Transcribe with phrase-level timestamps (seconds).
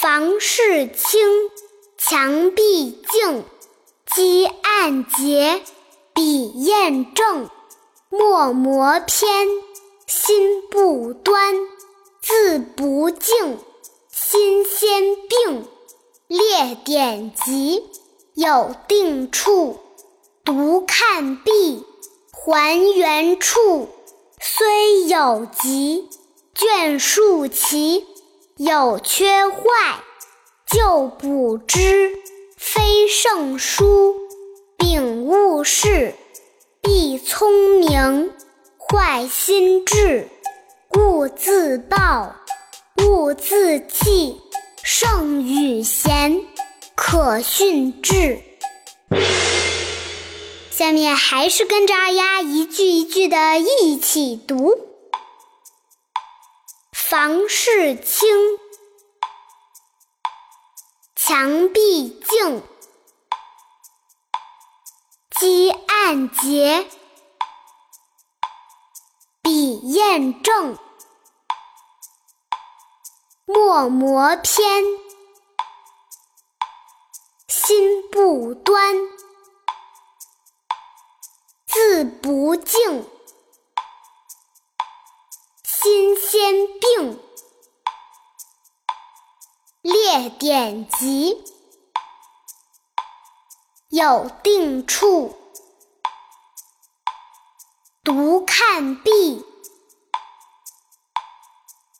[0.00, 1.20] 房事清，
[1.98, 3.44] 墙壁净，
[4.10, 5.60] 积案洁，
[6.14, 7.50] 笔砚正。
[8.08, 9.46] 墨磨偏，
[10.06, 11.54] 心不端；
[12.22, 13.58] 字不净，
[14.10, 15.68] 心先病。
[16.28, 17.84] 列典籍，
[18.32, 19.80] 有定处；
[20.46, 21.84] 读看毕，
[22.32, 23.90] 还原处。
[24.40, 26.08] 虽有急，
[26.54, 28.06] 卷数齐；
[28.60, 30.04] 有缺坏，
[30.70, 32.12] 就补之。
[32.58, 34.14] 非圣书，
[34.76, 36.12] 秉勿事。
[36.82, 38.30] 必聪明，
[38.76, 40.26] 坏心智；
[40.92, 42.36] 勿自暴，
[42.98, 44.38] 勿自弃。
[44.82, 46.42] 圣与贤，
[46.94, 48.40] 可训致。
[50.70, 54.89] 下面还是跟着二丫一句一句的一起读：
[57.10, 58.28] 房事清，
[61.16, 62.62] 墙壁净。
[65.40, 66.88] 积案洁，
[69.42, 70.78] 笔砚正，
[73.44, 74.84] 墨磨偏，
[77.48, 78.94] 心不端，
[81.66, 83.04] 字不净，
[86.30, 87.20] 兼并。
[89.82, 91.42] 列典籍。
[93.88, 95.36] 有定处，
[98.04, 99.44] 读看毕，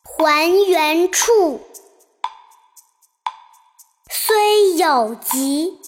[0.05, 1.59] 还原处。
[4.09, 5.81] 虽有急，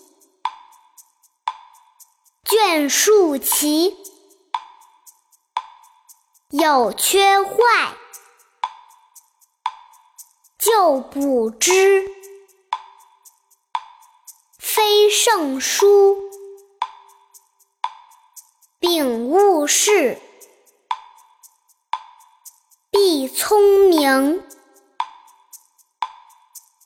[2.43, 3.95] 卷数齐；
[6.49, 7.95] 有缺坏，
[10.63, 12.09] 就补之。
[14.57, 16.17] 非圣书，
[18.79, 20.17] 秉勿事。
[22.89, 24.41] 必聪明，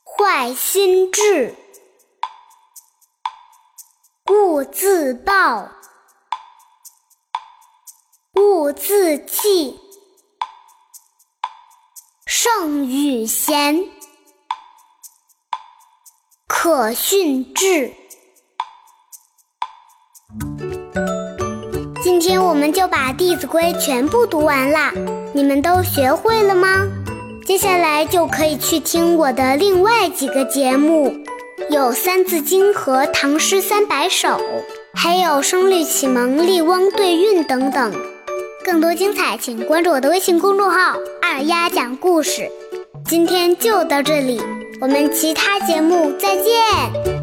[0.03, 1.55] 坏心智。
[4.25, 5.69] 勿自暴，
[8.33, 9.86] 勿自弃。
[12.39, 13.83] 圣与贤。
[16.47, 17.91] 可训致。
[22.03, 24.93] 今天我们就把《弟子规》全部读完啦，
[25.33, 26.87] 你们都学会了吗？
[27.43, 31.11] 接下来就可以去听我的另外几个节目，
[31.71, 34.27] 有《三字经》和《唐诗三百首》，
[34.93, 37.91] 还有《声律启蒙》《笠翁对韵》等等。
[38.63, 40.97] 更多精彩，请关注我的微信公众号
[41.29, 42.49] “二丫讲故事”。
[43.05, 44.41] 今天就到这里。
[44.79, 47.16] 我们其他节目再见。